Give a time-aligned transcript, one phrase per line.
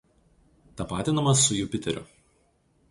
[0.79, 2.05] Tapatinamas su Jupiteriu.